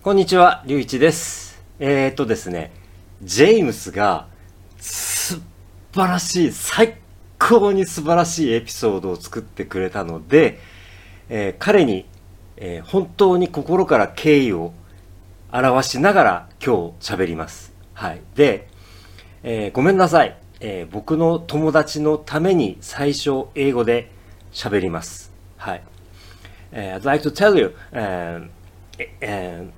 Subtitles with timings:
[0.00, 1.60] こんにちは、りゅういちです。
[1.80, 2.70] えー、っとですね、
[3.20, 4.28] ジェームスが
[4.78, 5.40] 素
[5.92, 6.98] 晴らしい、最
[7.36, 10.60] 高に素晴らしいエピソードを作ってくれたので、
[11.28, 12.06] えー彼に、
[12.58, 14.72] えー本当に心から敬意を
[15.52, 17.74] 表しながら今日喋ります。
[17.92, 18.20] はい。
[18.36, 18.68] で、
[19.42, 24.12] えーごめんなさい、えー僕の友達のために最初英語で
[24.52, 25.32] 喋ります。
[25.56, 25.82] はい。
[26.72, 28.48] Uh, I'd like to tell you um,
[29.22, 29.70] um,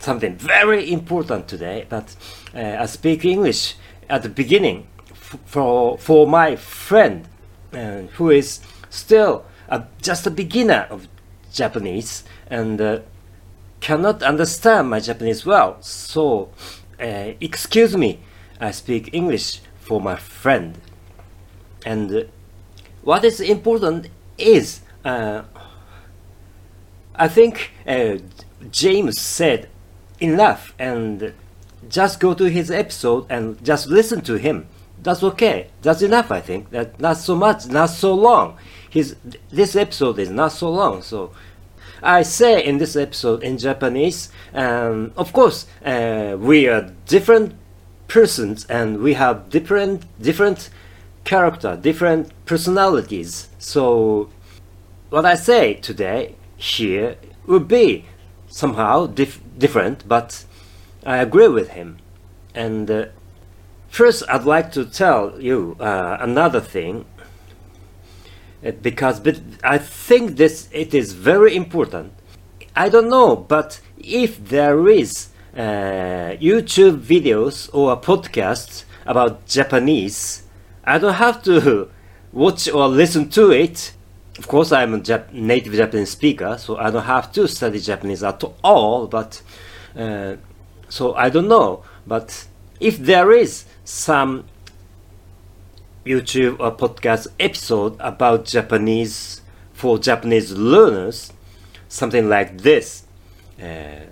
[0.00, 1.86] something very important today.
[1.88, 2.14] That
[2.54, 3.76] uh, I speak English
[4.08, 4.86] at the beginning
[5.46, 7.28] for for my friend
[7.72, 11.08] uh, who is still a, just a beginner of
[11.52, 13.00] Japanese and uh,
[13.80, 15.76] cannot understand my Japanese well.
[15.80, 16.50] So,
[17.00, 18.20] uh, excuse me,
[18.60, 20.78] I speak English for my friend.
[21.84, 22.22] And uh,
[23.02, 25.42] what is important is, uh,
[27.14, 27.72] I think
[28.70, 29.68] James said
[30.32, 31.32] enough and
[31.88, 34.66] just go to his episode and just listen to him.
[35.02, 35.68] That's okay.
[35.82, 36.70] That's enough, I think.
[36.70, 38.56] That not so much, not so long.
[38.88, 39.16] His
[39.50, 41.32] this episode is not so long, so
[42.02, 44.30] I say in this episode in Japanese.
[44.52, 47.54] Um, of course, uh, we are different
[48.08, 50.70] persons and we have different different
[51.24, 53.48] character, different personalities.
[53.58, 54.30] So
[55.10, 58.04] what I say today here would be
[58.54, 60.44] somehow dif- different, but
[61.04, 61.98] I agree with him.
[62.54, 63.06] And uh,
[63.88, 67.04] first, I'd like to tell you uh, another thing
[68.64, 69.20] uh, because
[69.64, 72.12] I think this it is very important.
[72.76, 80.44] I don't know, but if there is uh, YouTube videos or podcasts about Japanese,
[80.84, 81.90] I don't have to
[82.32, 83.93] watch or listen to it.
[84.38, 88.22] Of course, I'm a Jap- native Japanese speaker, so I don't have to study Japanese
[88.22, 89.06] at all.
[89.06, 89.42] But
[89.96, 90.36] uh,
[90.88, 91.84] so I don't know.
[92.06, 92.46] But
[92.80, 94.44] if there is some
[96.04, 99.40] YouTube or podcast episode about Japanese
[99.72, 101.32] for Japanese learners,
[101.88, 103.04] something like this.
[103.60, 104.06] Uh,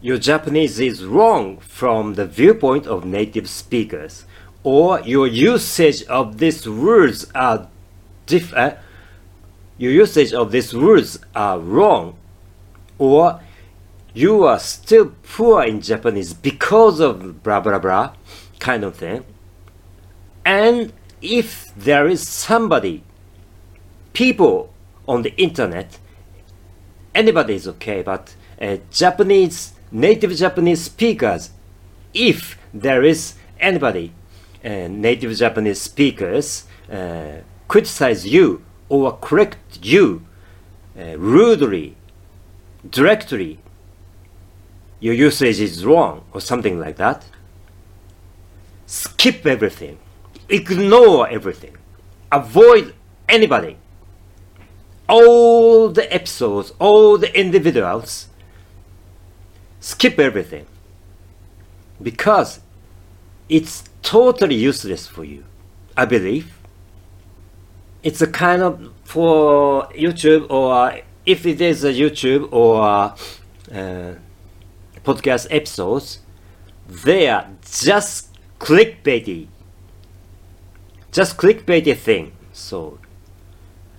[0.00, 4.24] your Japanese is wrong from the viewpoint of native speakers,
[4.64, 7.68] or your usage of these words are
[8.32, 8.74] diff- uh,
[9.76, 12.16] your usage of these words are wrong,
[12.98, 13.40] or
[14.14, 18.14] you are still poor in Japanese because of blah blah blah
[18.58, 19.24] kind of thing.
[20.44, 23.02] And if there is somebody,
[24.12, 24.72] people
[25.06, 25.98] on the internet,
[27.14, 31.50] anybody is okay, but uh, Japanese, native Japanese speakers,
[32.14, 34.12] if there is anybody,
[34.64, 40.22] uh, native Japanese speakers, uh, criticize you or correct you
[40.94, 41.96] uh, rudely,
[42.90, 43.58] directly,
[45.00, 47.24] your usage is wrong or something like that,
[48.84, 49.98] skip everything,
[50.50, 51.74] ignore everything,
[52.30, 52.94] avoid
[53.26, 53.78] anybody,
[55.08, 58.28] all the episodes, all the individuals,
[59.80, 60.66] skip everything
[62.02, 62.60] because
[63.48, 65.42] it's totally useless for you,
[65.96, 66.61] I believe.
[68.02, 74.14] It's a kind of for YouTube or if it is a YouTube or uh,
[75.04, 76.20] podcast episodes,
[76.88, 79.48] they are just clickbaity.
[81.12, 82.32] Just clickbaity thing.
[82.52, 82.98] So,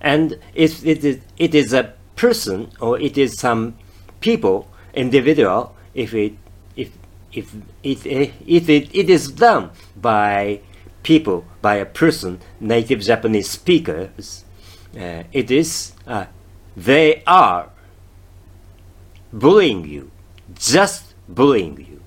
[0.00, 3.76] and if it is, it is a person or it is some
[4.20, 6.34] people, individual, if it
[6.76, 6.90] if
[7.32, 10.60] if it if it, it is done by
[11.04, 14.44] people by a person, native Japanese speakers,
[14.98, 16.26] uh, it is uh,
[16.76, 17.70] they are
[19.32, 20.10] bullying you,
[20.54, 22.00] just bullying you.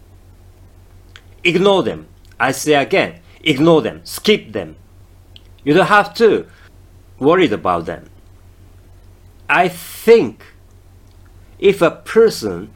[1.43, 2.07] Ignore them.
[2.39, 4.75] I say again, ignore them, skip them.
[5.63, 6.47] You don't have to
[7.19, 8.09] worry about them.
[9.49, 10.43] I think
[11.59, 12.73] if a person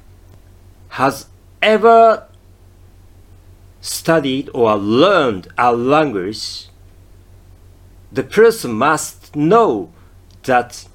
[0.89, 1.27] has
[1.61, 2.27] ever
[3.81, 6.69] studied or learned a language,
[8.11, 9.91] the person must know
[10.43, 10.87] that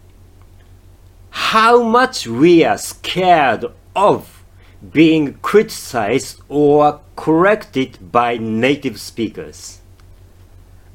[1.30, 4.44] how much we are scared of
[4.92, 9.80] being criticized or corrected by native speakers,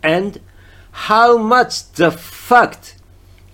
[0.01, 0.39] and
[0.91, 2.95] how much the fact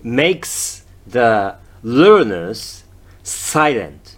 [0.02, 2.84] makes the learners
[3.22, 4.17] silent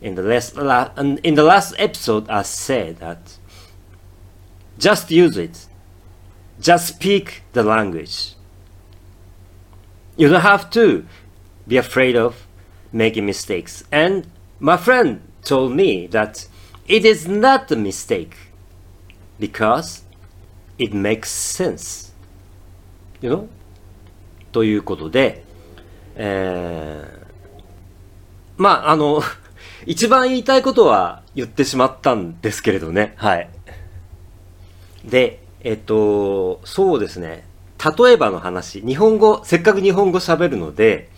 [0.00, 3.38] In the last la- in the last episode, I said that
[4.78, 5.66] just use it,
[6.60, 8.34] just speak the language.
[10.16, 11.06] You don't have to
[11.66, 12.46] be afraid of
[12.92, 13.84] making mistakes.
[13.92, 14.26] And
[14.58, 16.46] my friend told me that
[16.86, 18.36] it is not a mistake
[19.38, 20.02] because
[20.78, 22.12] it makes sense.
[23.20, 23.48] You know?
[24.52, 25.44] ということで、
[26.14, 29.22] えー、まあ、あの、
[29.87, 33.13] 一番言いたいことは言ってしまったんですけれどね。
[33.15, 33.49] はい。
[35.05, 37.47] で、えっと、そうですね。
[37.97, 41.09] 例えばの話、日本語、せっかく日本語喋るので、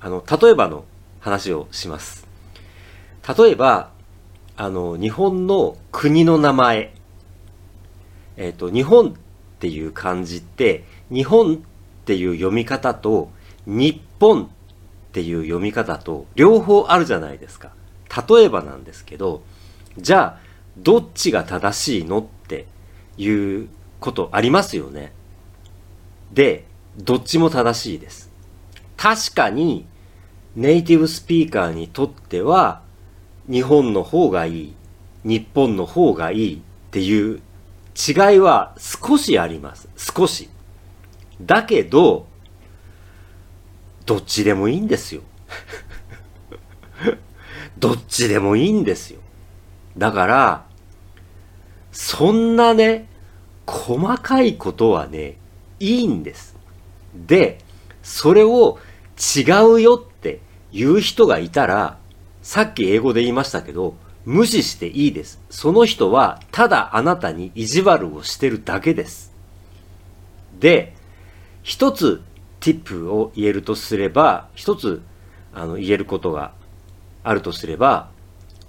[0.00, 0.84] あの、例えばの
[1.20, 2.26] 話をします。
[3.38, 3.90] 例えば、
[4.54, 6.92] あの、日本の国の名前。
[8.36, 9.12] えっと、日本っ
[9.60, 11.58] ていう漢字って、日本っ
[12.04, 13.30] ていう読み方と、
[13.64, 14.48] 日本っ
[15.12, 17.79] ていう読み方と、両方あるじゃないですか。
[18.28, 19.42] 例えばなんですけど、
[19.96, 20.40] じゃあ、
[20.76, 22.66] どっちが正しいのって
[23.16, 23.68] いう
[24.00, 25.12] ことありますよね。
[26.32, 26.66] で、
[26.96, 28.30] どっちも正しいです。
[28.96, 29.86] 確かに、
[30.56, 32.82] ネイティブスピーカーにとっては、
[33.48, 34.74] 日本の方がいい、
[35.24, 36.60] 日本の方がいいっ
[36.90, 37.40] ていう
[37.96, 39.88] 違いは少しあります。
[39.96, 40.48] 少し。
[41.40, 42.26] だけど、
[44.06, 45.22] どっちでもいいんですよ。
[47.80, 49.20] どっちでもいいんですよ。
[49.96, 50.66] だから、
[51.90, 53.08] そんなね、
[53.66, 55.36] 細かいことはね、
[55.80, 56.56] いいんです。
[57.14, 57.58] で、
[58.02, 58.78] それを
[59.18, 60.40] 違うよって
[60.72, 61.98] 言う人がいたら、
[62.42, 63.94] さっき英語で言いましたけど、
[64.24, 65.40] 無視していいです。
[65.50, 69.32] その人はただあなたに意地悪をしてるだけです。
[70.58, 70.94] で、
[71.62, 72.22] 一つ
[72.60, 75.02] tip を言えるとすれば、一つ
[75.54, 76.52] あの言えることが
[77.22, 78.10] あるとすれば、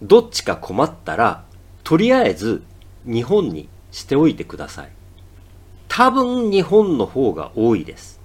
[0.02, 1.46] どっちか困ったら、
[1.84, 2.64] とりあえず
[3.06, 4.92] 日本にしておいてください。
[5.88, 8.20] 多分日本の方が多いです。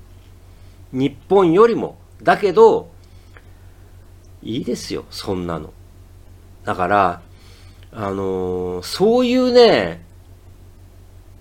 [0.92, 1.98] 日本よりも。
[2.22, 2.90] だけど、
[4.42, 5.72] いいですよ、そんなの。
[6.64, 7.22] だから、
[7.92, 10.04] あのー、そういうね、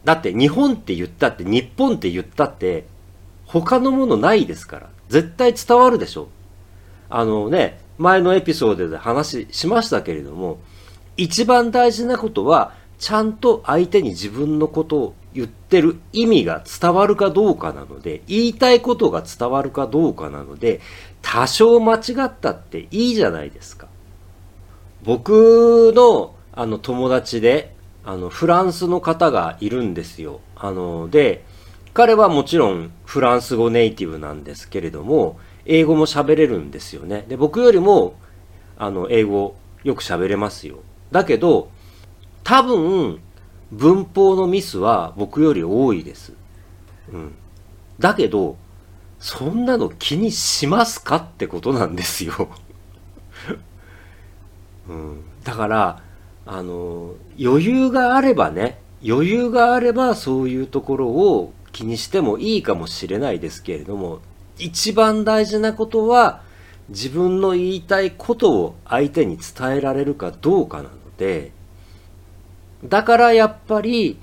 [0.04, 2.86] だって日本って言ったって、日本って言ったって、
[3.46, 4.90] 他のものないですから。
[5.10, 6.28] 絶対伝わるでしょ。
[7.10, 10.60] あのね、前のエピソードで話しましたけれども、
[11.18, 20.82] 一番大事なことは、ちゃんと相手に自分のことを言ってる意味が伝わるかどうかなので、言いたいことが伝わるかどうかなので、
[21.22, 23.88] 多少間違ったっていいじゃないですか。
[25.04, 27.76] 僕のあの友達で、
[28.06, 30.40] あのフランスの方がいるんですよ。
[30.56, 31.44] あの、で、
[31.94, 37.26] 彼はもちろんフランス語ネイティブなんですけれども、英語も喋れるんですよね。
[37.28, 38.16] で、僕よりも、
[38.78, 40.78] あの、英語よく喋れますよ。
[41.12, 41.70] だけど、
[42.44, 43.20] 多分、
[43.72, 46.34] 文法のミスは僕より多いです。
[47.12, 47.36] うん。
[48.00, 48.58] だけど、
[49.20, 52.50] そんなの気にしますかってことなんですよ。
[54.88, 55.24] うん。
[55.44, 56.02] だから、
[56.46, 64.20] あの、余裕があればね、余裕があればそういうところを気にしてもいいかもしれないですけれども、
[64.58, 66.42] 一番大事なことは、
[66.90, 71.52] 自分の言いたいことを相手に伝えられるかどうかなので、
[72.84, 74.20] だからやっぱり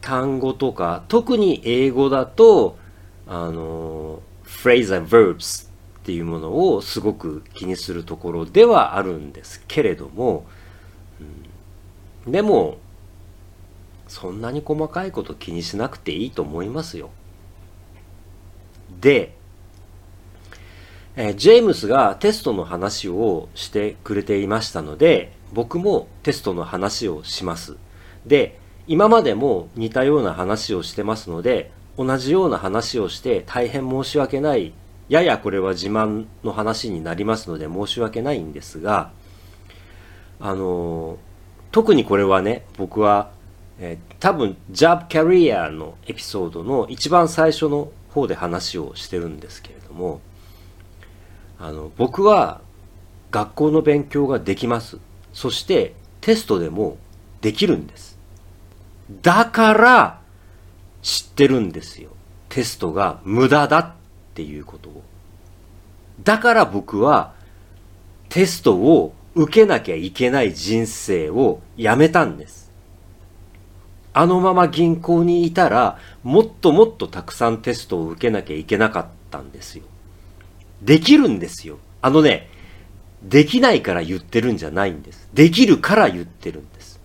[0.00, 2.76] 単語とか、特に英語だと、
[3.26, 5.68] あの、phrase and verbs
[6.02, 10.44] っていうものをすごく気にするところではあるんですけれども、
[12.26, 12.78] うん、でも、
[14.08, 17.10] そんなに細かいこと気にしなくていいと思いますよ。
[19.00, 19.36] で、
[21.14, 27.76] え、ジェームスがテストの話をしてくれていましたので、僕もテストの話をします。
[28.24, 34.72] で、今までも似たような話をしてますので、同じような話をして大変申し訳ない、
[35.10, 39.12] ややこれは自慢の話になりますので申し訳ないんですが、
[40.40, 41.18] あの、
[41.70, 43.30] 特にこれはね、僕は、
[43.78, 50.20] えー、多分 Job Career のエピソードの一番最初の方で話をしてるんですけれども、
[51.62, 52.60] あの、僕は
[53.30, 54.98] 学校の勉強ができます。
[55.32, 56.98] そしてテストでも
[57.40, 58.18] できるんです。
[59.22, 60.20] だから
[61.02, 62.10] 知ってるんですよ。
[62.48, 63.92] テストが無駄だっ
[64.34, 65.02] ていうことを。
[66.24, 67.32] だから僕は
[68.28, 72.72] テストを受けなきゃいけない人生をやめたんです。
[74.12, 79.84] あのまま銀行にいたらもっともっとたくさんテストを受けなきゃいけなかったんですよ。
[80.82, 81.78] できるんですよ。
[82.00, 82.48] あのね、
[83.22, 85.28] できないから言ってるんじゃないんです。
[85.32, 87.00] できるから言ってるんです。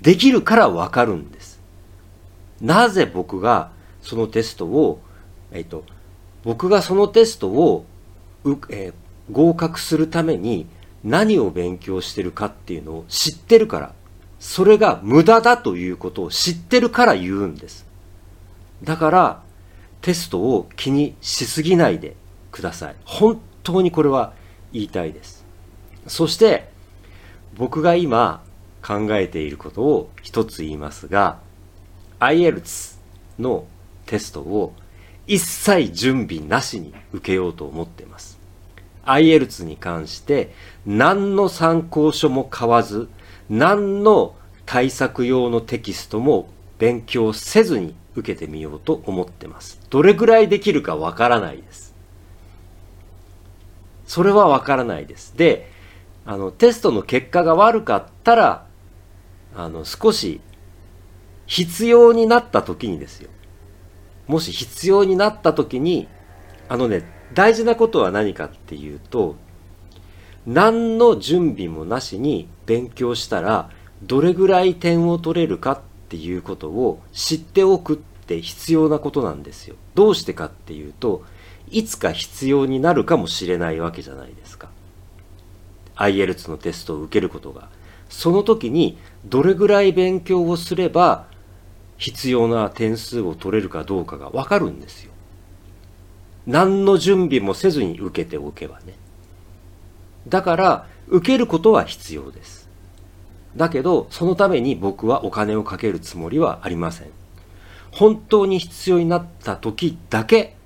[0.00, 1.60] できるからわかるんです。
[2.60, 3.70] なぜ僕が
[4.02, 5.00] そのテストを、
[5.50, 5.84] えっと、
[6.44, 7.86] 僕がそのテストを
[8.44, 8.92] う、えー、
[9.30, 10.66] 合格するために
[11.02, 13.94] 何を勉強してるかっていうのを知ってるから、
[14.38, 17.86] それが無駄だということを知ってるから言うんです。
[18.82, 19.42] だから、
[20.00, 22.16] テストを気にしすぎないで
[22.52, 22.96] ください。
[23.04, 24.32] 本当にこれは
[24.72, 25.44] 言いたいです。
[26.06, 26.70] そして、
[27.56, 28.42] 僕が今
[28.82, 31.40] 考えていることを一つ言いますが、
[32.20, 32.98] IELTS
[33.38, 33.64] の
[34.06, 34.74] テストを
[35.26, 38.38] 一切準備なしに受けようと思っています。
[39.04, 40.54] IELTS に関して
[40.86, 43.08] 何の参考書も買わず、
[43.48, 44.34] 何の
[44.66, 49.80] 対策用のテキストも勉強せずに受けてみようと思ってます。
[49.90, 51.91] どれぐらいできるかわからないです。
[54.06, 55.36] それはわからないです。
[55.36, 55.70] で、
[56.24, 58.66] あの、テストの結果が悪かったら、
[59.54, 60.40] あの、少し
[61.46, 63.30] 必要になった時にですよ。
[64.26, 66.08] もし必要になった時に、
[66.68, 67.04] あのね、
[67.34, 69.36] 大事なことは何かっていうと、
[70.46, 73.70] 何の準備もなしに勉強したら、
[74.02, 79.76] どれぐらい点を取れるかっていうことを知っておくって必要なことなんですよ。
[79.94, 81.24] どうしてかっていうと、
[81.72, 84.68] いつか必要になるかもしれないわけじゃないですか。
[85.96, 87.68] IELTS のテストを受けることが。
[88.08, 91.26] その時にどれぐらい勉強をすれば
[91.96, 95.12] 必要な点数を取れるかどうかがわかるんですよ。
[96.46, 98.94] 何の準備もせずに受けておけばね。
[100.28, 102.68] だから、受けることは必要です。
[103.56, 107.08] だけど、そのために僕はお金をかけるつもりはありません。
[107.92, 110.56] 本当に必要になった時だけ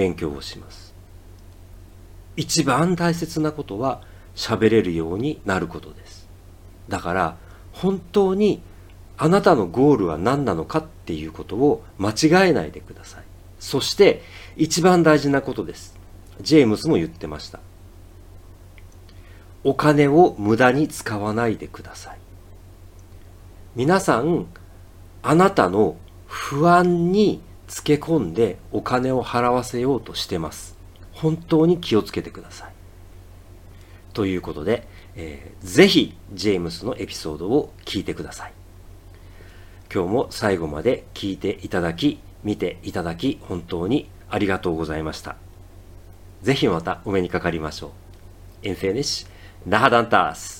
[0.00, 0.94] 勉強をします。
[2.34, 4.00] 一番大切なことは
[4.34, 6.26] 喋れるようになることです。
[6.88, 7.36] だから、
[7.72, 8.62] 本当に
[9.18, 13.24] あなたのゴールは何なのかっていうことを間違えないでください。
[13.58, 14.22] そして、
[14.56, 15.94] 一番大事なことです。
[16.40, 17.60] ジェームスも言ってました。
[19.64, 22.18] お金を無駄に使わないでください。
[23.76, 24.46] 皆さん、
[25.22, 30.76] あなたの不安につけ込んでお金を払わせようとしてます。
[31.12, 32.72] 本当に気をつけてください。
[34.12, 38.52] ということで、えー、ぜひジェームスのエピソードを聞いてください。
[39.92, 45.36] 今日も最後まで聞いていただき、見ていただき、本当にありがとうございました。
[46.42, 47.92] ぜひまたお目にかかりましょ
[48.64, 48.66] う。
[48.66, 49.26] エンフェニッシ、
[49.64, 50.59] ナハダンタース。